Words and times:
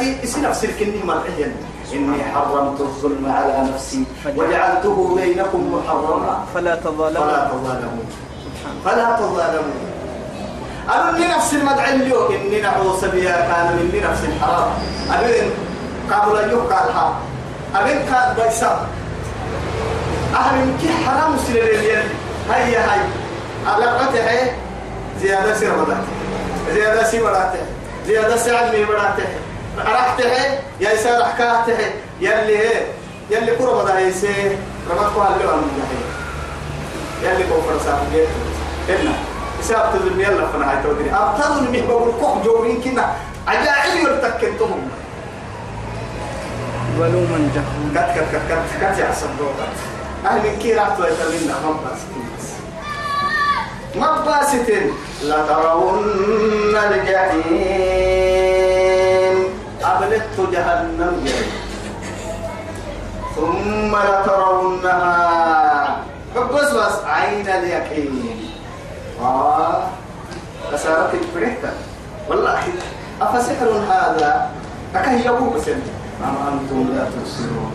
أدي 0.00 0.24
اسم 0.24 0.42
نفس 0.42 0.64
الكني 0.64 1.04
مرحيا 1.04 1.52
إني 1.92 2.24
حرمت 2.24 2.80
الظلم 2.80 3.32
على 3.32 3.68
نفسي 3.72 4.04
وجعلته 4.36 5.16
بينكم 5.16 5.74
محرما. 5.74 6.44
فلا 6.54 6.74
تظالموا. 6.74 7.26
فلا 7.26 7.48
تظالموا. 7.52 8.04
فلا 8.84 9.16
تظالموا. 9.16 9.80
أنا 10.94 11.10
من 11.10 11.28
نفس 11.36 11.54
المدعي 11.54 11.94
اليوم. 11.94 12.32
إني 12.32 12.60
نعوص 12.60 13.04
بها 13.04 13.36
كان 13.48 13.76
من 13.76 14.00
نفس 14.10 14.24
الحرام. 14.24 14.70
أبين 15.10 15.50
قبل 16.10 16.38
أن 16.38 16.50
يقع 16.50 16.84
الحرام 16.84 17.14
أبين 17.74 17.98
كان 18.10 18.34
بيسا. 18.36 18.86
أهل 20.34 20.56
من 20.56 21.04
حرام 21.06 21.36
سنين 21.46 21.62
اليوم 21.62 22.08
هيا 22.50 22.80
هاي 22.80 23.00
ألقته 23.76 24.52
زيادة 25.22 25.54
سير 25.54 25.72
بدأته 25.84 26.12
زيادة 26.74 27.04
سير 27.04 27.22
بدأته 27.24 27.62
زيادة 28.06 28.36
سعد 28.36 28.74
مي 28.74 28.84
بدأته 28.84 29.28
رحته 29.86 30.30
يا 30.80 30.94
إسا 30.94 31.20
رحكاته 31.20 31.78
يلي 32.20 32.58
هي 32.58 32.86
يلي 33.30 33.56
كرة 33.56 33.82
بدأ 33.82 34.00
يسي 34.00 34.56
رمضكوا 34.90 35.22
هاللي 35.22 35.46
وعلم 35.46 35.70
يلي 37.22 37.44
كوفر 37.48 37.78
سابقه 37.84 38.26
إنا 38.88 39.12
إسا 39.60 39.74
أبتدوا 39.84 40.22
يلا 40.22 40.46
فنا 40.46 40.70
هاي 40.70 40.82
تودري 40.82 41.10
أبتدوا 41.10 41.58
المه 41.58 41.86
بقول 41.88 42.12
كوح 42.20 42.44
جورين 42.44 42.82
كنا. 42.82 43.14
عجائب 43.46 43.94
يرتكنتهم 44.02 44.88
ولوما 46.98 47.50
جهولا. 47.54 48.02
كت 48.12 48.20
كت 48.20 48.28
كت 48.32 48.42
كت 48.48 48.92
كت 48.92 48.98
يا 48.98 49.14
صدوقات 49.14 49.76
أهل 50.26 50.38
من 50.42 50.58
كي 50.58 50.74
رحتوا 50.74 51.06
يتمنى 51.06 51.54
مباس 51.64 52.00
مباسة 53.96 54.90
لترون 55.22 56.04
الجحيم. 56.76 58.29
جهنم. 60.52 61.16
ثم 63.36 63.92
لترونها. 63.96 65.16
بس 66.36 66.70
بس 66.70 66.96
عين 67.06 67.48
اليقين. 67.48 68.50
آه 69.22 69.82
أسارك 70.74 71.10
فرحتا 71.34 71.72
والله 72.28 72.62
أفسحر 73.22 73.68
هذا؟ 73.90 74.50
أكهي 74.94 75.26
يبوك 75.26 75.58
سنة 75.58 75.88
أم 76.24 76.36
أنتم 76.48 76.94
لا 76.94 77.04
تبصرون. 77.04 77.72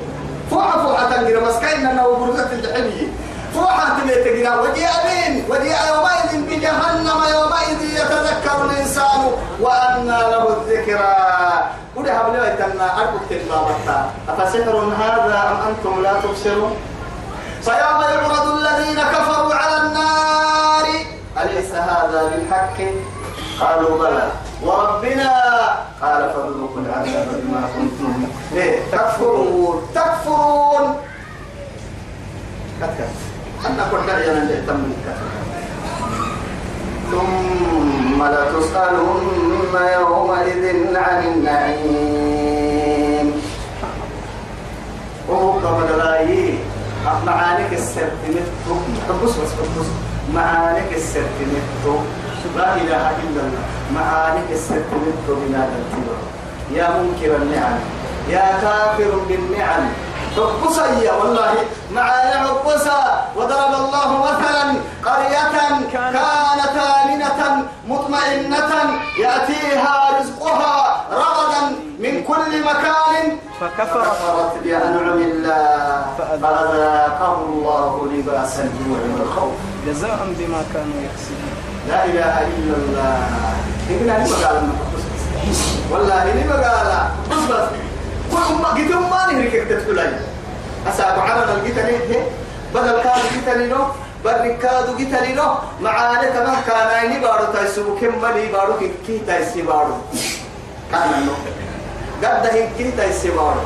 فوحة 0.52 0.83
فوحة 0.83 1.09
تنقل 1.09 1.43
مسكين 1.43 1.86
أنه 1.86 2.08
برزة 2.19 2.52
الجحيم. 2.52 3.09
فوحة 3.53 3.99
تنقل 3.99 4.47
وجيء 4.59 4.89
مين 5.05 5.33
وجيء 5.49 5.77
يومئذ 5.91 6.31
بجهنم 6.49 7.19
يومئذ 7.33 7.81
يتذكر 7.93 8.58
الإنسان 8.66 9.21
وأنى 9.61 10.19
له 10.31 10.43
الذكرى. 10.58 11.14
هب 12.08 12.34
لي 12.36 12.56
تنا 12.58 12.98
أركب 13.02 13.22
تبابتا 13.30 14.11
أفسحر 14.30 14.75
هذا 15.00 15.38
أم 15.52 15.58
أنتم 15.70 16.02
لا 16.03 16.14
تبصرون؟ 16.22 16.75
فيوم 17.61 18.02
يعرض 18.02 18.48
الذين 18.48 19.00
كفروا 19.03 19.53
على 19.53 19.78
النار. 19.81 20.86
أليس 21.42 21.72
هذا 21.72 22.30
بالحق؟ 22.30 22.78
قالوا 23.59 23.98
بلى. 23.98 24.28
وربنا 24.64 25.31
قال 26.02 26.30
فذوقوا 26.33 26.81
العذاب 26.86 27.28
بما 27.33 27.70
كنتم 27.76 28.28
إيه 28.53 28.92
تكفرون. 28.92 29.88
تكفرون. 29.95 30.98
كت 32.81 32.89
كت 32.98 33.66
أنا 33.66 33.83
كنت 33.92 34.09
أعلم 34.09 34.38
أن 34.38 34.50
يهتم 34.50 34.94
ثم 37.11 38.23
لتسألن 38.23 39.44
يومئذ 39.75 40.63
عن 40.95 41.19
النعيم. 41.33 43.27
وهو 45.29 45.51
بدلاي 45.77 46.53
معانك 47.25 47.71
السرتمتو 47.73 48.75
بص 49.23 49.31
بص 49.31 49.53
بص 49.77 49.89
معانك 50.33 50.89
السرتمتو 50.95 51.95
لا 52.58 52.69
إله 52.75 53.05
إلا 53.23 53.41
الله. 53.45 53.65
معانك 53.95 54.49
السرتمتو 54.52 55.31
بنادى 55.41 55.77
التبر 55.83 56.19
يا 56.73 56.87
منكر 56.97 57.31
النعم. 57.35 57.80
يا 58.30 58.47
كافر 58.61 59.11
بالنعم. 59.27 59.85
حبسا 60.35 60.85
والله 61.19 61.53
معانا 61.91 62.47
حبسا 62.47 62.99
وضرب 63.35 63.73
الله 63.73 64.09
مثلا 64.23 64.63
قرية 65.05 65.55
كانت 65.93 66.15
آمنة 67.03 67.65
مطمئنة 67.87 68.71
يأتيها 69.19 70.19
رزقها 70.19 71.05
رغدا 71.11 71.61
من 71.99 72.23
كل 72.23 72.51
مكان. 72.63 73.37
فكفرت 73.61 74.53
بأنعم 74.63 75.19
الله 75.19 76.05
فأذاقه 76.17 77.35
الله 77.35 78.07
لباس 78.13 78.59
الجوع 78.59 78.99
والخوف. 79.19 79.53
جزاء 79.87 80.19
بما 80.37 80.61
كانوا 80.73 80.99
يكسبون. 81.07 81.53
لا 81.87 82.05
إله 82.05 82.35
إلا 82.41 82.75
الله. 82.81 83.17
إننا 83.89 84.15
قال 84.43 84.69
والله 85.91 86.23
قال 86.63 86.89
بس 87.31 87.43
بس. 87.52 87.69
كل 88.35 88.55
ما 88.63 89.09
ما 89.09 89.33
نهرك 89.33 89.53
تدخلي 89.69 90.19
أسابع 90.87 91.21
على 91.21 91.43
القتل 91.43 91.89
بدل 92.73 93.01
كان 93.03 93.21
قتل 93.35 93.69
له 93.69 93.91
برك 94.25 94.59
كادو 94.59 94.93
قتل 94.93 95.27
كان 96.67 96.87
عيني 96.87 97.19
بارو 97.19 97.45
تايسو 97.53 97.95
كم 98.01 98.21
ملي 98.21 98.51
بارو 98.51 98.73
كي 99.07 99.19
تايسي 99.27 99.61
بارو. 99.61 99.95
كان 100.91 101.09
النقطة 101.13 101.51
قد 102.23 102.45
هي 102.53 102.67
كي 102.77 102.91
تايسي 102.91 103.29
بارو. 103.29 103.61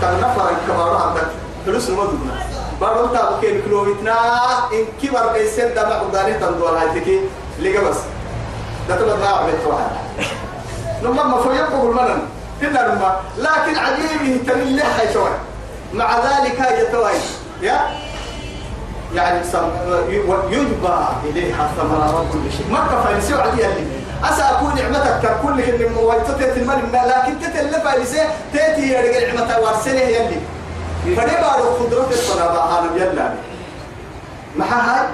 كان 0.00 0.20
نفر 0.20 0.50
كبارو 0.68 0.96
عندك 0.96 1.26
فلوس 1.66 1.90
دبنا 1.90 2.34
بارو 2.80 3.06
تابو 3.06 3.40
كين 3.40 3.62
كيلومترنا 3.62 4.16
إن 4.72 4.84
كبر 5.02 5.32
بيسن 5.32 5.74
دمع 5.74 5.98
قداني 5.98 6.34
تندور 6.34 6.78
هاي 6.78 7.00
تكي. 7.00 7.20
لقى 7.60 7.84
بس. 7.84 7.96
ده 8.88 8.96
تبغى 8.96 9.16
تضيع 9.16 9.42
بيت 9.42 9.66
واحد. 9.66 9.90
لما 11.02 11.22
ما 11.22 11.36
فوق 11.70 11.84
المنن 11.90 12.22
كنا 12.64 12.78
لما 12.78 13.16
لكن 13.38 13.78
عجيبه 13.78 14.52
تميل 14.52 14.76
لها 14.76 15.12
شوي 15.12 15.30
مع 15.92 16.18
ذلك 16.18 16.60
يتوي 16.78 17.12
يا؟ 17.62 17.80
يعني. 19.14 19.40
يجبى 20.50 20.96
إليها 21.24 21.70
ثمرات 21.76 22.24
كل 22.32 22.52
شيء. 22.56 22.66
ما 22.72 22.78
كفى 22.78 23.18
يسوع 23.18 23.42
علي 23.42 23.66
اللي 23.66 23.86
أسا 24.24 24.50
أكون 24.50 24.74
نعمتك 24.74 25.36
كل 25.42 25.62
كل 25.62 25.88
من 25.88 25.96
ويتتت 25.96 26.56
المال 26.56 27.08
لكن 27.08 27.40
تتلفى 27.40 27.98
لسه 27.98 28.28
تأتي 28.52 28.88
يا 28.88 29.26
نعمتها 29.26 29.58
وارسله 29.58 30.00
يلي 30.00 30.40
فدي 31.16 31.34
بارو 31.42 31.78
خضرة 31.78 32.08
الصنابة 32.10 32.78
أنا 32.78 32.96
يلا 32.96 33.34
مع 34.56 34.66
هاي؟ 34.66 35.06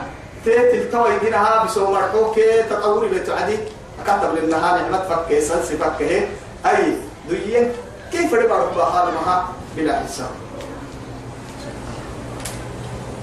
تأتي 0.45 0.79
التوي 0.79 1.11
هنا 1.29 1.65
بسو 1.65 1.93
مرحوك 1.93 2.37
تطوري 2.71 3.09
بتعدي 3.09 3.59
كتب 4.07 4.35
لنا 4.43 4.59
نعمة 4.59 5.03
فك 5.09 5.39
سلسي 5.39 5.77
فك 5.77 6.03
هي 6.03 6.27
أي 6.67 6.97
دوين 7.31 7.73
كيف 8.13 8.35
بارو 8.35 8.71
بحال 8.77 9.15
مها؟ 9.15 9.49
بلا 9.77 10.03
حساب. 10.03 10.31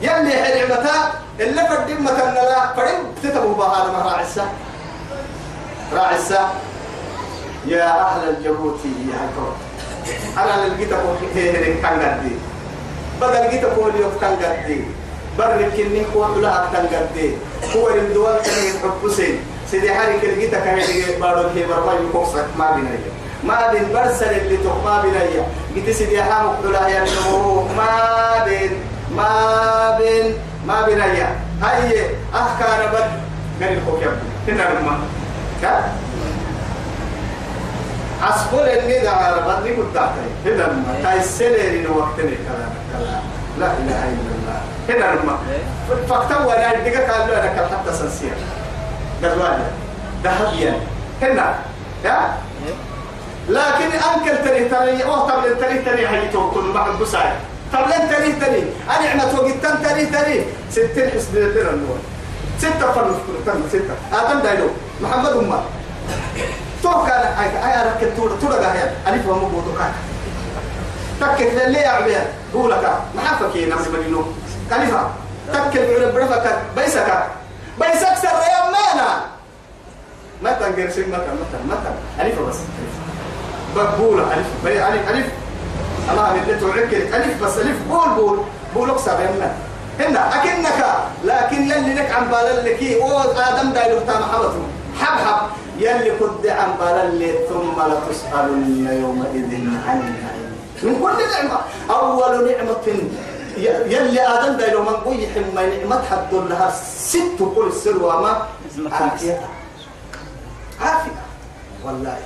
يلي 0.01 0.31
حرمتا 0.43 0.95
اللي 1.39 1.61
فدين 1.67 2.01
مثلا 2.01 2.33
لا 2.33 2.73
فريم 2.73 3.01
تتبو 3.23 3.53
بها 3.53 3.87
لما 3.87 3.99
راعسة 3.99 4.45
راعسة 5.93 6.49
يا 7.67 8.01
أهل 8.01 8.29
الجبوتي 8.29 8.93
يا 9.09 9.17
هكو 9.17 9.47
أنا 10.37 10.67
لقيت 10.67 10.93
أقول 10.93 11.17
هيك 11.35 11.81
كان 11.81 12.01
قدي. 12.01 12.35
بدل 13.21 13.33
لقيت 13.33 13.63
أقول 13.63 13.95
يوم 13.95 14.11
كان 14.21 14.35
قدي. 14.43 14.81
برك 15.37 15.73
كني 15.77 16.05
قوة 16.13 16.37
لها 16.37 16.69
كان 16.73 16.87
قدي. 16.87 17.31
هو 17.75 17.89
الدول 17.89 18.37
كان 18.45 18.63
يحب 18.65 19.11
سين 19.17 19.39
سيدي 19.71 19.89
جيتا 20.39 20.59
كان 20.59 20.77
يجي 20.79 21.15
بارو 21.21 21.49
كي 21.53 21.59
يكوكسك 22.09 22.45
ما 22.57 22.71
بيني 22.71 23.16
ما 23.47 23.71
بين 23.71 23.93
برسل 23.93 24.25
اللي 24.29 24.57
تقما 24.57 25.01
بيني 25.01 25.43
جيت 25.75 25.95
سيدي 25.95 26.23
حامك 26.23 26.55
دولا 26.63 26.87
يا 26.87 27.05
ما 27.77 28.43
بين 28.45 28.71
ما 29.15 29.97
بين 29.97 30.33
ما 30.67 30.81
بين 30.85 30.97
يا 30.97 31.35
هاي 31.61 32.09
أحكار 32.35 32.87
بد 32.93 33.09
قال 33.63 33.77
الخوكب 33.77 34.11
هنا 34.47 34.63
رما 34.63 34.99
كا 35.61 35.83
أسفل 38.23 38.59
اللي 38.59 38.99
ده 38.99 39.11
على 39.11 39.41
بدري 39.41 39.75
كنت 39.75 39.95
تعطي 39.95 40.19
هنا 40.45 40.65
رما 40.65 40.99
تاي 41.03 41.21
سلري 41.21 41.87
وقتني 41.87 42.35
كلام 42.47 42.71
كلام 42.93 43.21
لا 43.59 43.65
إله 43.65 44.03
إلا 44.03 44.31
الله. 44.37 44.61
هنا 44.89 45.21
رما 45.21 45.37
فكتب 46.09 46.45
ولا 46.45 46.73
يديك 46.73 46.97
قال 46.97 47.27
له 47.29 47.39
أنا 47.41 47.47
كل 47.53 47.75
حتى 47.75 47.97
سنسير. 47.97 48.31
قال 49.23 49.59
ذهبيا 50.23 50.79
هنا 51.21 51.55
يا 52.05 52.37
لكن 53.49 53.91
أنكل 53.91 54.37
تري 54.43 54.69
تري 54.69 55.03
وهم 55.03 55.43
تري 55.59 55.79
تري 55.79 56.07
هيتو 56.07 56.51
كل 56.51 56.71
بعد 56.71 56.99
بساعة 56.99 57.35
قبلين 57.73 58.09
تري 58.09 58.31
تري. 58.31 58.63
أنا 58.89 59.09
عمت 59.09 59.39
وقتن 59.39 59.83
تري 59.83 60.05
تري. 60.05 60.45
ستين 60.71 61.09
حسن 61.09 61.33
ترى 61.33 61.69
النور 61.69 61.97
ستة 62.59 62.91
فرن 62.91 63.15
ترى 63.45 63.55
ستة. 63.69 63.95
آدم 64.13 64.39
دايلو 64.39 64.69
محمد 65.01 65.31
أمة. 65.31 65.61
تو 66.83 67.05
كان 67.05 67.23
أي 67.39 67.49
أي 67.65 67.81
أركب 67.81 68.15
تورا 68.17 68.35
تورا 68.41 68.61
جاهيا 68.61 68.93
ألف 69.07 69.27
وهم 69.27 69.49
بوتوكا 69.49 69.91
تكت 71.21 71.53
للي 71.53 71.79
يا 71.79 71.89
عبيا 71.89 72.25
قولك 72.53 72.83
ما 73.15 73.21
حفك 73.21 73.55
يا 73.55 73.75
نفس 73.75 73.87
بدينو 73.87 74.23
كلفة 74.69 75.09
تكت 75.53 75.77
على 75.77 76.11
برفك 76.11 76.57
بيسك. 76.75 77.09
بيسك 77.79 78.15
سر 78.21 78.41
يا 78.53 78.61
مانا. 78.73 79.09
متى 80.41 80.81
قرسين 80.81 81.09
متى 81.09 81.31
متى 81.39 81.57
متى 81.69 81.91
ألف 82.21 82.39
بس. 82.39 82.55
بقولة 83.75 84.23
ألف 84.33 84.47
بي 84.65 84.87
ألف. 84.87 85.09
ألف 85.09 85.27
أما 86.11 86.33
من 86.33 86.39
اللي 86.39 86.55
تعرف 86.59 87.13
ألف 87.13 87.43
بس 87.43 87.57
ألف. 87.57 87.77
قول 87.91 88.39
قول 88.75 88.89
أكسر 88.89 89.11
يا 89.11 89.53
هنا 89.99 90.35
أكنك 90.35 90.79
لكن 91.23 91.61
يلي 91.63 91.93
لك 91.93 92.11
عن 92.11 92.27
بالك 92.27 92.83
أو 93.01 93.19
آدم 93.21 93.69
دايلو 93.69 93.99
تام 93.99 94.23
حبته 94.23 94.61
حب 94.99 95.17
حب. 95.25 95.47
يلي 95.79 96.11
كد 96.19 96.47
عن 96.47 96.69
بالك 96.79 97.39
ثم 97.49 97.81
لتسألن 97.91 98.87
يومئذ 99.01 99.51
عن 99.87 99.99
النعيم 99.99 100.57
من 100.83 100.99
كل 101.01 101.17
نعمة. 101.31 101.59
أول 101.89 102.51
نعمة 102.51 102.85
يلي 103.93 104.27
آدم 104.27 104.57
دايلو 104.57 104.81
من 104.81 104.89
قوي 104.89 105.27
حما 105.27 105.65
نعمة 105.65 106.01
حد 106.11 106.33
لها 106.33 106.71
ست 107.09 107.39
كل 107.55 107.67
السلوى 107.67 108.21
ما. 108.21 108.47
عافية. 108.91 109.41
عافية. 110.81 111.11
والله. 111.85 112.17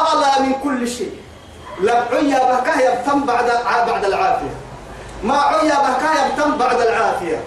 أغلى 0.00 0.46
من 0.46 0.52
كل 0.64 0.88
شيء. 0.88 1.12
لبعيا 1.80 2.38
بكاه 2.52 2.80
يبتم 2.80 3.26
بعد 3.26 3.50
بعد 3.86 4.04
العافية. 4.04 4.54
ما 5.24 5.38
عيا 5.38 5.74
بكايا 5.74 6.26
يبتم 6.26 6.58
بعد 6.58 6.80
العافية. 6.80 7.40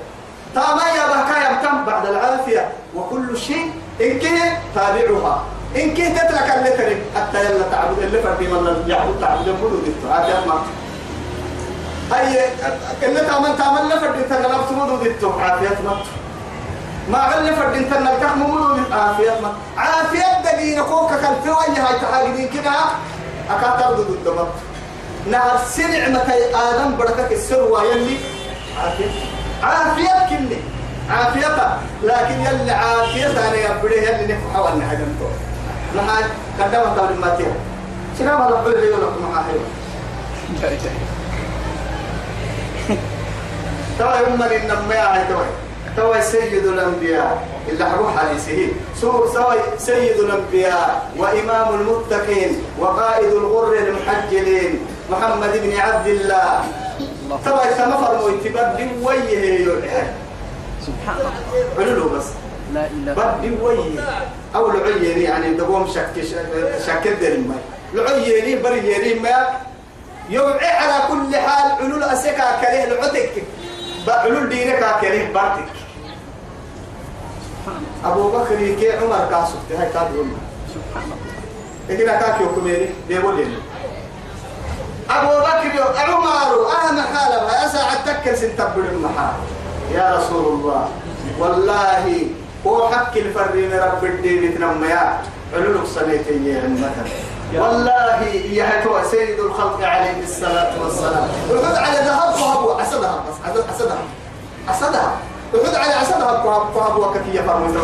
تامايا 0.55 1.03
بكايا 1.07 1.51
يبتم 1.51 1.85
بعد 1.85 2.05
العافية. 2.05 2.71
وكل 2.95 3.37
شيء 3.37 3.71
إن 4.01 4.19
كه 4.19 4.57
تابعها. 4.75 5.43
إن 5.75 5.93
كه 5.93 6.09
تترك 6.09 6.51
اللي 6.57 6.69
ترك 6.69 7.01
حتى 7.15 7.45
يلا 7.45 7.63
تعبد 7.71 7.99
اللي 7.99 8.21
فردي 8.21 8.47
من 8.47 8.83
يعبد 8.87 9.21
تعبد 9.21 9.47
يقولوا 9.47 9.79
دكتور 9.79 10.11
هذا 10.11 10.43
ما 10.47 10.63
أي 12.17 12.49
اللي 13.03 13.19
تعمل 13.19 13.57
تعمل 13.57 13.81
اللي 13.81 13.99
فردي 13.99 14.23
تنلب 14.23 14.61
تمدو 14.69 14.95
دكتور 14.95 15.41
عافية 15.41 15.69
ما 15.85 15.97
ما 17.09 17.17
علم 17.17 17.55
فردي 17.55 17.79
تنلب 17.79 18.19
تحمل 18.21 18.93
عافية 18.93 19.31
ما 19.41 19.53
عافية 19.77 20.41
دقيقة 20.43 20.83
كوكا 20.83 21.21
كان 21.21 21.35
في 21.43 21.49
وجه 21.49 21.87
هاي 21.87 21.99
تحاجدين 21.99 22.49
كده 22.49 22.71
أكاتر 23.49 23.93
ضد 23.93 24.09
الدمر 24.09 24.47
نهر 25.27 25.57
سنعمة 25.69 26.33
آدم 26.53 26.97
بركة 26.97 27.31
السر 27.31 27.63
ويلي. 27.63 28.17
عافية 28.83 29.09
عافية 29.63 30.29
كني. 30.29 30.57
عافية 31.09 31.77
لكن 32.03 32.33
يلي 32.45 32.71
عافية 32.71 33.27
أنا 33.27 33.55
يبري 33.55 33.97
يلي 33.97 34.33
نفح 34.33 34.55
حجمته 34.89 35.29
نهار 35.95 36.23
قدام 36.59 36.95
طول 36.95 37.17
ما 37.21 37.35
تيا 37.35 37.53
شنو 38.19 38.37
ما 38.37 38.47
اللي 38.67 38.87
يقول 38.87 39.01
لكم 39.01 39.31
معاهيو 39.31 39.59
جاي 40.61 40.77
جاي. 40.77 40.91
ترى 43.99 44.17
يوم 44.17 44.41
إنما 44.43 44.95
يا 44.95 45.25
توي 45.29 45.45
توي 45.97 46.21
سيد 46.21 46.65
الأنبياء. 46.65 47.47
اللي 47.69 47.85
حروح 47.85 48.17
عليه 48.17 48.37
سهيل. 48.37 48.71
سو 49.01 49.27
سوي 49.33 49.57
سيد 49.77 50.19
الأنبياء 50.19 51.11
وإمام 51.17 51.67
المتقين 51.79 52.63
وقائد 52.79 53.31
الغر 53.31 53.73
المحجلين 53.77 54.79
محمد 55.09 55.53
بن 55.63 55.71
عبد 55.79 56.07
الله. 56.07 56.63
الله 57.23 57.39
تبا 57.45 57.63
يتمفر 57.65 58.11
مو 58.21 58.27
يتبدي 58.29 58.87
ويه 59.03 60.13
سبحان 60.85 61.15
الله. 61.19 61.33
علو 61.79 62.09
بس. 62.09 62.27
لا 62.73 62.87
إله 62.87 63.13
بدي 63.13 63.51
ويه 63.61 63.99
أو 64.55 64.71
العيني 64.71 65.23
يعني 65.23 65.53
دقوم 65.53 65.87
شك 65.87 66.15
شك 66.87 67.07
الدرم 67.07 67.55
العيني 67.93 68.55
بريني 68.63 69.19
ما 69.19 69.47
يوعي 70.29 70.67
على 70.67 70.97
كل 71.07 71.35
حال 71.35 71.71
علو 71.83 71.95
الأسكا 71.97 72.61
كريه 72.61 72.83
العتك 72.83 73.43
علو 74.09 74.45
دينك 74.45 74.85
كريه 75.01 75.33
بارتك. 75.33 75.71
أبو 78.05 78.31
بكر 78.31 78.55
كي 78.55 78.91
عمر 78.91 79.27
كاسوت 79.29 79.71
هاي 79.71 79.87
الله 80.11 80.37
لكن 81.89 82.09
أكاك 82.09 82.41
يوكميني 82.41 82.89
بيقول 83.07 83.37
لي 83.37 83.45
أبو 85.09 85.39
بكر 85.39 85.83
عمر 85.97 86.67
أهم 86.71 86.99
حالة 86.99 87.65
أسعى 87.65 87.93
التكل 87.97 88.37
سنتبر 88.37 88.83
المحال 88.91 89.33
يا 89.93 90.17
رسول 90.17 90.45
الله 90.53 90.89
والله 91.39 92.27
هو 92.67 92.89
حق 92.89 93.17
الفرين 93.17 93.73
رب 93.73 94.05
الدين 94.05 94.55
تنميا. 94.55 95.21
علوك 95.53 95.85
سنتين 95.95 96.45
يا 96.47 96.63
مثلا 96.67 97.30
والله 97.51 98.19
يا 98.55 98.69
سيد 99.11 99.39
الخلق 99.39 99.79
عليه 99.83 100.23
الصلاة 100.23 100.71
والسلام. 100.83 101.27
وحد 101.51 101.75
على 101.75 101.99
ذهب 102.07 102.31
بس 103.27 103.37
عسد 103.45 103.63
عسدها 103.69 104.03
عسدها 104.67 105.11
وحد 105.53 105.75
على 105.75 105.93
عسدها 105.93 106.31
وهب 106.43 106.75
وهب 106.75 106.95
وكتية 106.97 107.41
فرمي 107.41 107.77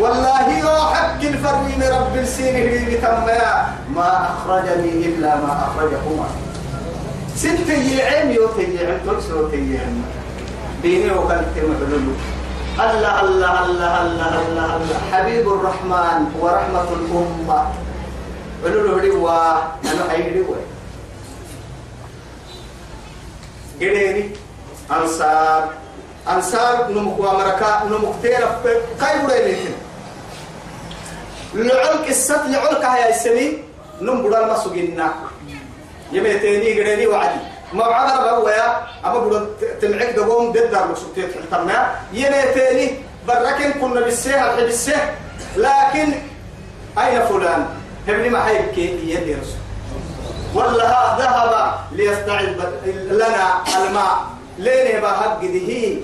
والله 0.00 0.48
يا 0.48 0.78
حق 0.94 1.20
الفرين 1.20 1.82
رب 1.92 2.14
السين 2.16 3.00
تنميا 3.00 3.52
ما 3.94 4.28
أخرجني 4.32 5.06
إلا 5.06 5.36
ما 5.36 5.52
أخرجكما 5.68 6.28
ست 7.36 7.68
يعين 7.68 8.30
يوتي 8.30 8.74
يعين. 8.74 9.00
تلسو 9.06 9.48
تيعين 9.48 10.04
ديني 10.82 11.10
وكانت 11.12 11.52
محلول 11.52 12.16
الله 12.80 13.20
الله 13.20 13.64
الله 13.64 13.94
الله 14.04 14.32
الله 14.40 14.70
الله. 14.76 14.98
حبيب 15.12 15.48
الرحمن 15.48 16.20
ورحمة 16.40 16.88
الأمة. 16.98 17.60
علول 18.66 19.00
هدوا 19.00 19.30
أنا 19.84 20.10
حي 20.10 20.30
هدوا 20.30 20.56
جريني 23.80 24.30
أنصار 24.90 25.70
أنصار 26.28 26.90
نمك 26.90 27.18
ومركا 27.18 27.82
نمك 27.90 28.14
تيرا 28.22 28.62
كاي 29.00 29.26
برينيتين 29.26 29.74
لعلك 31.54 32.08
السط 32.08 32.42
لعلك 32.46 32.84
هيا 32.84 33.08
السنين 33.10 33.62
نم 34.00 34.22
بدل 34.22 34.46
ما 34.46 34.58
سجينا 34.64 35.14
يميتيني 36.12 36.74
جريني 36.74 37.06
وعدي 37.06 37.40
ما 37.72 37.84
عبر 37.84 38.40
بويا 38.40 38.86
أما 39.06 39.18
بدل 39.18 39.46
تمعك 39.80 40.10
دقوم 40.16 40.52
ضد 40.52 40.56
المقصود 40.56 41.32
تحتمنا 41.34 41.94
يميتيني 42.12 42.94
بركن 43.28 43.72
كنا 43.80 44.00
بالسيه 44.00 44.44
الحب 44.54 44.66
السيه 44.66 45.14
لكن 45.56 46.12
أين 46.98 47.22
فلان 47.26 47.66
ابن 48.08 48.30
ما 48.30 48.44
حيب 48.44 48.64
كي 48.74 49.10
يدي 49.10 49.34
رسول. 49.34 49.60
والله 50.54 51.16
ذهب 51.18 51.78
ليستعد 51.92 52.56
لنا 52.86 53.62
الماء. 53.76 54.36
لين 54.58 55.00
بهب 55.00 55.44
هي 55.44 55.98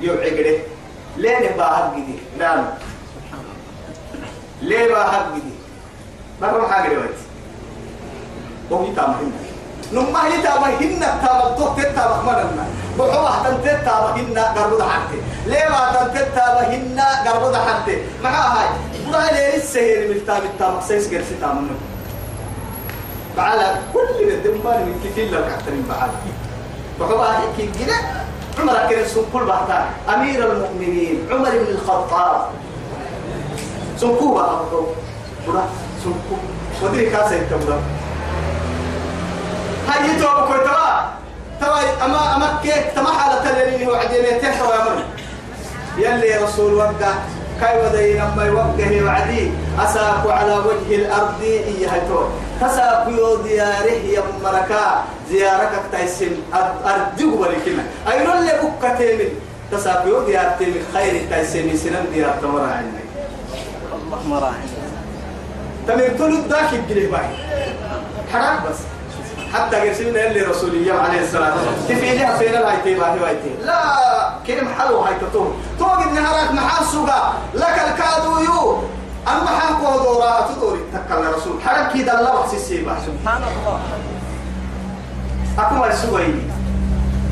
يوعي 0.00 0.62
لين 1.16 1.40
بهب 1.56 1.92
قده 1.94 2.18
نعم. 2.38 2.64
ليه 4.62 4.88
بهب 4.88 5.32
قده 5.34 5.56
ما 6.40 6.48
كم 6.52 6.72
حاجة 6.72 6.88
دلوقتي 6.88 7.24
وهي 8.70 8.94
تامهن 8.94 9.32
نما 9.92 10.26
هي 10.26 10.42
تامهن 10.42 11.00
تامتو 11.00 11.74
تتامهن 11.74 12.66
بحوة 12.98 13.42
تنتت 13.44 13.84
تامهن 13.84 14.38
قرب 14.38 14.82
حتى 14.82 15.18
ليه 15.46 15.68
ما 15.68 15.92
تنتت 15.92 16.28
تامهن 16.34 17.00
قرب 17.26 17.54
حتى 17.54 18.02
مع 18.24 18.30
هاي. 18.30 18.68
بقى 19.12 19.34
ليه 19.34 19.56
السهل 19.56 20.08
من 20.08 20.26
تام 20.26 20.42
التام 20.42 20.80
سيس 20.88 21.14
قرس 21.14 21.26
تامهن 21.40 21.70
بعلا 23.36 23.74
كل 23.94 24.28
الدمان 24.28 24.80
من 24.86 25.00
كتير 25.10 25.30
لو 25.30 25.40
كحترين 25.44 25.84
بعلا 25.88 26.12
بحوة 27.00 27.26
هيك 27.38 27.70
كده 27.80 27.94
عمر 28.60 28.90
كده 28.90 29.06
سنقول 29.06 29.44
بحتا 29.44 29.90
أمير 30.14 30.52
المؤمنين 30.52 31.26
عمر 31.30 31.50
بن 31.50 31.66
الخطاب. 31.74 32.46
سنقوا 34.00 34.34
بقى 34.34 34.60
بقى 35.48 35.64
سنقوا 36.04 36.38
ودري 36.82 37.10
كاسة 37.10 37.34
يتبقى 37.34 37.78
هاي 39.88 40.20
تو 40.20 40.26
بكو 40.26 40.52
توا 40.64 41.00
توا 41.60 42.04
أما 42.04 42.36
أما 42.36 42.58
كيك 42.62 42.92
تما 42.96 43.10
حالة 43.12 43.64
اللي 43.64 43.86
هو 43.86 43.94
عديني 43.94 44.38
تحوى 44.40 44.68
يا 44.74 44.84
من 44.84 45.02
يلي 45.98 46.36
رسول 46.44 46.74
وقع. 46.74 47.14
كاي 47.60 47.74
ودي 47.86 48.18
لما 48.18 48.44
يوقه 48.44 49.04
وعدي. 49.04 49.50
أساك 49.78 50.24
على 50.26 50.54
وجه 50.58 50.94
الأرض 50.94 51.42
إيها 51.42 51.98
تو 52.08 52.26
تساك 52.60 53.08
يو 53.08 53.36
دياره 53.42 53.98
يا 54.14 54.22
مركا 54.44 55.04
زيارتك 55.30 55.84
تيسم 55.92 56.34
أرجو 56.84 57.42
ولكن 57.42 57.76
أيضا 58.12 58.38
اللي 58.38 58.52
بكة 58.62 58.94
تيمن؟ 58.98 59.30
تساك 59.72 60.06
يو 60.06 60.26
ديار 60.26 60.50
تيمن. 60.58 60.82
خير 60.94 61.14
تيسم 61.30 61.76
سنم 61.76 62.06
ديار 62.14 62.34
تمر 62.42 62.60
عني 62.60 63.04
اللهم 63.94 64.32
راحم 64.34 64.68
تمر 65.86 66.08
تلو 66.18 66.36
داك 66.50 66.72
يبقى 66.72 67.06
باي. 67.06 67.28
حرام 68.32 68.56
بس. 68.64 68.78
حتى 69.54 69.76
قرسلنا 69.76 70.26
اللي 70.26 70.42
رسولية 70.42 70.92
عليه 70.92 71.20
الصلاة 71.20 71.54
والسلام 71.54 71.74
تفيدها 71.88 72.36
فين 72.36 72.48
الهايتي 72.48 72.94
باهي 72.94 73.20
وايتي 73.20 73.50
لا 73.64 73.82
كلم 74.46 74.68
حلو 74.78 74.98
هاي 74.98 75.14
تطور 75.14 75.54
توقد 75.78 76.12
نهارك 76.12 76.52
محاسوغا 76.52 77.34
لك 77.54 77.82
الكادو 77.88 78.38
يو. 78.38 78.82
أما 79.28 79.46
حاكو 79.46 80.02
دورا 80.04 80.38
أتدوري 80.38 80.80
تكال 80.92 81.34
رسول. 81.34 81.62
حرك 81.66 81.92
كده 81.94 82.20
الله 82.20 82.40
بحسي 82.40 82.56
السيبا 82.56 82.96
سبحان 83.06 83.42
الله. 83.42 83.80
أكما 85.58 85.86
السوي 85.86 86.24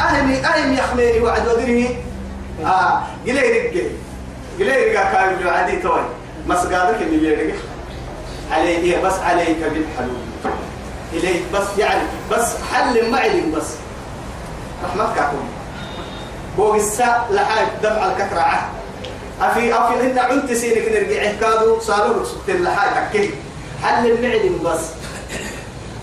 أهمي 0.01 0.37
أهمي 0.37 0.79
يخميري 0.79 1.21
وعد 1.21 1.49
ودره 1.49 1.89
آه 2.65 3.03
قلي 3.27 3.41
رجل 3.41 3.91
قلي 4.59 4.85
رجل 4.85 4.95
كايو. 4.95 5.51
عادي 5.51 5.77
توي. 5.77 6.01
مسقادك 6.47 7.03
اللي 7.03 7.29
يرجع 7.29 7.55
عليه 8.53 9.03
بس 9.03 9.15
عليك 9.15 9.59
بالحلول 9.59 10.26
إليك 11.13 11.43
بس 11.55 11.79
يعني 11.79 12.03
بس 12.33 12.55
حل 12.73 13.11
معلم 13.11 13.53
بس. 13.57 13.67
رحمتك 14.85 15.19
أكون 15.19 15.49
بوق 16.57 16.75
الساعة 16.75 17.33
لحاج 17.33 17.67
دمع 17.83 18.07
الكترة 18.07 18.71
أفي 19.41 19.75
أفي 19.75 20.01
إن 20.01 20.19
عنت 20.19 20.53
سينك 20.53 20.89
نرجع 20.89 21.33
كادو 21.41 21.81
صاروا 21.81 22.25
سكت 22.25 22.61
لحاج 22.61 23.05
أكيد 23.05 23.31
حل 23.83 24.11
المعلم 24.11 24.59
بس. 24.65 24.81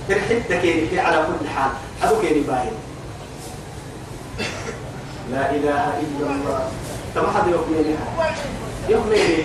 الحتة 0.09 0.61
كيني 0.61 0.99
على 0.99 1.17
كل 1.17 1.49
حال. 1.49 1.71
هذا 2.01 2.21
كيني 2.21 2.41
باين. 2.41 2.71
لا 5.31 5.51
إله 5.51 5.93
إلا 5.99 6.31
الله. 6.31 6.69
تما 7.15 7.27
حد 7.31 7.47
يقبلني 7.47 7.95
يقبلني 8.89 9.43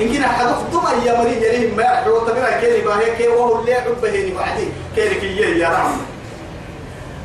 إن 0.00 0.12
كنا 0.12 0.28
حد 0.28 0.46
خدوم 0.46 0.84
يا 1.04 1.22
مريض 1.22 1.42
يليه 1.42 1.74
ما 1.74 1.82
يحلو 1.82 2.18
تبرا 2.18 2.50
كيني 2.60 2.80
باهي 2.80 3.16
كي 3.16 3.28
وهو 3.28 3.60
اللي 3.60 3.74
عبه 3.74 4.10
هني 4.10 4.30
بعدي. 4.34 4.68
كيني 4.96 5.14
كي 5.14 5.58
يا 5.58 5.68
رحمة. 5.68 5.96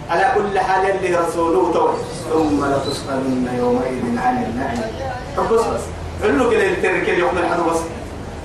على 0.10 0.32
كل 0.36 0.60
حال 0.60 0.90
اللي 0.92 1.18
رسوله 1.18 1.74
توي 1.74 1.94
ثم 2.34 2.66
لتسألن 2.66 3.48
يومئذ 3.58 4.18
عن 4.18 4.44
النعيم. 4.44 4.82
بس 5.38 5.62
بس. 5.62 5.82
علو 6.24 6.50
كده 6.50 6.64
اللي 6.64 6.76
ترك 6.76 7.10
اللي 7.10 7.20
يحمل 7.20 7.46
حدو 7.46 7.64
بس. 7.64 7.80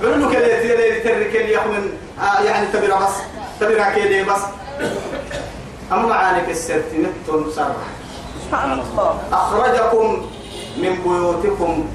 علو 0.03 0.29
كده 0.29 0.61
اللي 0.61 0.99
ترك 0.99 1.35
اللي 1.35 1.53
يحمل 1.53 1.89
آه 2.21 2.41
يعني 2.43 2.67
تبرا 2.73 2.99
بس. 2.99 3.15
تبرا 3.59 3.89
كده 3.89 4.33
بس. 4.33 4.41
أما 5.91 6.07
معانك 6.07 6.49
السرتنت 6.49 7.07
صرح 7.55 7.75
سبحان 8.45 8.71
الله. 8.71 9.19
أخرجكم 9.33 10.25
من 10.77 10.95
بيوتكم 11.03 11.85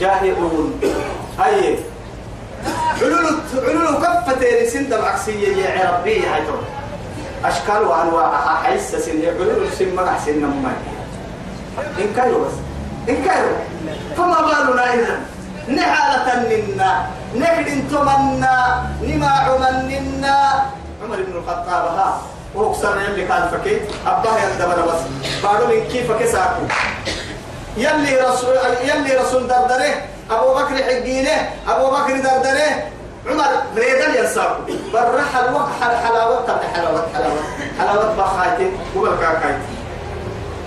جاهلون. 0.00 0.80
هاي. 1.38 1.78
علول 3.02 3.26
علول 3.68 3.96
كفتين 4.02 4.70
سند 4.70 4.92
العكسية 4.92 5.56
يا 5.56 5.90
ربي 5.90 6.26
هاي 6.26 6.42
أشكال 7.44 7.82
وأنواعها 7.82 8.62
حيث 8.62 8.94
سن. 8.94 9.22
علول 9.26 9.72
سن 9.78 9.94
مرح 9.94 10.18
سن 10.26 10.38
نمي 10.42 10.72
إن 11.98 12.14
كانوا 12.16 12.44
بس. 12.44 12.56
إن 13.08 13.24
كانوا. 13.24 13.56
فما 14.16 14.40
بالنا 14.40 14.94
إذا 14.94 15.20
نحالة 15.68 16.26
منا 16.48 17.06
نحن 17.40 17.88
تمنا 17.90 18.86
نما 19.02 19.26
عمننا 19.28 20.36
عمر 21.02 21.16
بن 21.16 21.32
الخطاب 21.36 21.84
ها. 21.98 22.20
وكسر 22.54 23.00
يلي 23.00 23.24
كان 23.26 23.48
فكي. 23.48 23.80
أباه 24.06 24.36
يندبر 24.38 24.82
بس. 24.86 25.02
بعدو 25.44 25.66
من 25.66 25.84
كيف 25.92 26.12
كساكو 26.12 26.62
يلي 27.76 28.16
رسول 28.20 28.56
يلي 28.84 29.16
رسول 29.16 29.48
دردره. 29.48 30.11
أبو 30.30 30.54
بكر 30.54 30.76
حقينه 30.76 31.50
أبو 31.68 31.90
بكر 31.90 32.16
دردرة. 32.16 32.92
عمر 33.30 33.44
ريدل 33.76 34.16
ينساكو 34.16 34.62
برح 34.92 35.36
الوقت 35.36 35.68
حل 35.80 35.96
حلاوة 35.96 36.46
تبع 36.46 36.62
حلاوة 36.74 37.06
حلاوة 37.14 37.40
حلاوة 37.78 38.14
بخاتي 38.16 38.70
قبل 38.96 39.10
كاكايت 39.20 39.58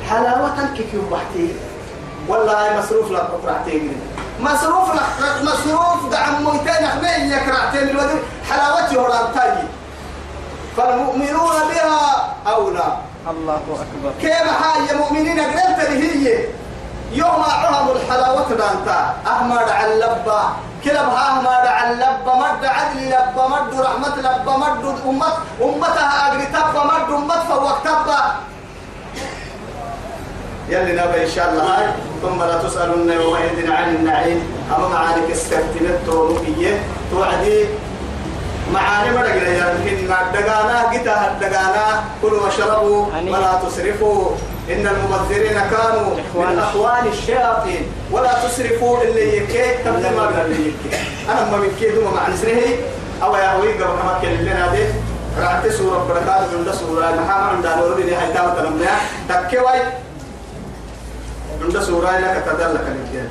حلاوة 0.09 0.69
كيف 0.77 0.93
يوبحتي؟ 0.93 1.55
والله 2.27 2.79
مصروف 2.79 3.11
لك 3.11 3.19
قطرعتين 3.19 4.01
مصروف 4.39 4.95
لك 4.95 5.03
مصروف 5.43 6.11
دعم 6.11 6.43
موتين 6.43 6.85
أخمين 6.85 7.31
يكرعتين 7.31 7.89
الودر 7.89 8.19
حلاوتي 8.49 8.97
هرانتاجي 8.97 9.67
فالمؤمنون 10.77 11.55
بها 11.69 12.33
أولى. 12.47 12.97
الله 13.29 13.55
أكبر. 13.55 14.11
كيف 14.21 14.47
حاجة 14.47 14.97
مؤمنين؟ 14.97 15.39
قلت 15.39 15.89
هي. 15.89 16.45
يوم 17.15 17.43
عهم 17.43 17.87
الحلاوة 17.95 18.49
دانتا. 18.49 18.99
أحمد 19.27 19.69
على 19.69 19.93
اللبة 19.93 20.39
كلب 20.83 21.09
أحمد 21.15 21.65
على 21.75 21.91
اللبة 21.93 22.31
مد 22.35 22.63
عدل 22.65 22.99
لبة 23.07 23.43
مد 23.47 23.71
رحمة 23.79 24.15
لبة 24.17 24.57
مد 24.57 24.83
أمت. 25.07 25.35
أمتها 25.61 26.07
أجري 26.27 26.45
تبا. 26.45 26.81
مد 26.91 27.09
أمت 27.15 27.41
فوق 27.49 27.77
تبا. 27.87 28.19
يلي 30.69 30.93
نبي 30.99 31.23
إن 31.23 31.31
شاء 31.35 31.49
الله. 31.49 31.63
هاي 31.63 31.87
ثم 32.21 32.39
لا 32.43 32.57
تسألن 32.63 33.09
يومئذ 33.11 33.71
عن 33.71 33.95
النعيم. 33.95 34.39
أما 34.77 34.87
معانك 34.87 35.31
استفتنت 35.31 35.97
تونكية 36.05 36.83
توعدي 37.11 37.65
ما 38.73 38.79
دقنا 39.05 39.71
يمكن 39.71 40.07
دقانا 40.33 40.81
قتا 40.91 41.37
دقانا 41.41 42.03
كلوا 42.21 42.43
واشربوا 42.43 43.05
ولا 43.31 43.59
تسرفوا. 43.67 44.31
إن 44.69 44.87
المبذرين 44.87 45.59
كانوا 45.71 46.15
من 46.35 46.59
أخوان 46.59 47.07
الشياطين. 47.07 47.91
ولا 48.11 48.33
تسرفوا 48.33 49.03
اللي 49.03 49.37
يكي 49.37 49.83
تبدا 49.85 50.11
ما 50.11 50.41
اللي 50.45 50.67
يكي. 50.67 50.97
أنا 51.29 51.51
ما 51.51 51.57
من 51.57 51.75
كي 51.79 51.89
دوما 51.89 52.11
مع 52.11 52.29
نسره 52.29 52.61
أو 53.23 53.35
يا 53.35 53.53
هوي 53.53 53.73
قبل 53.73 53.83
ما 53.83 54.19
كان 54.21 54.33
لنا 54.33 54.75
دي 54.75 54.83
رعت 55.39 55.67
سورة 55.67 56.05
بركات 56.09 56.53
من 56.53 56.73
سورة 56.73 57.05
محمد 57.05 57.65
عند 57.65 57.79
نور 57.79 57.95
دي 57.95 58.15
هاي 58.15 58.33
تام 58.33 58.53
تلمنا 58.55 58.91
تكوي 59.29 59.79
عند 61.63 61.79
سورة 61.79 62.19
لك 62.19 62.43
تدلك 62.45 62.85
الكتاب 62.87 63.29